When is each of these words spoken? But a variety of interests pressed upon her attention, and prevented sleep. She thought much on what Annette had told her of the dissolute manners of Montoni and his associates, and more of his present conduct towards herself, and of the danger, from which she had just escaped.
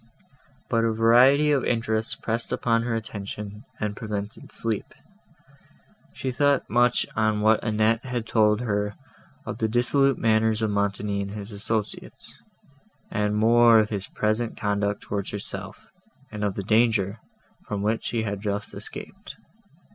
But 0.67 0.83
a 0.83 0.91
variety 0.91 1.51
of 1.51 1.63
interests 1.63 2.15
pressed 2.15 2.51
upon 2.51 2.81
her 2.81 2.95
attention, 2.95 3.65
and 3.79 3.95
prevented 3.95 4.51
sleep. 4.51 4.95
She 6.11 6.31
thought 6.31 6.67
much 6.67 7.05
on 7.15 7.41
what 7.41 7.63
Annette 7.63 8.03
had 8.03 8.25
told 8.25 8.61
her 8.61 8.95
of 9.45 9.59
the 9.59 9.67
dissolute 9.67 10.17
manners 10.17 10.63
of 10.63 10.71
Montoni 10.71 11.21
and 11.21 11.29
his 11.29 11.51
associates, 11.51 12.41
and 13.11 13.35
more 13.35 13.77
of 13.77 13.89
his 13.89 14.07
present 14.07 14.57
conduct 14.57 15.01
towards 15.01 15.29
herself, 15.29 15.91
and 16.31 16.43
of 16.43 16.55
the 16.55 16.63
danger, 16.63 17.19
from 17.67 17.83
which 17.83 18.03
she 18.03 18.23
had 18.23 18.41
just 18.41 18.73
escaped. 18.73 19.35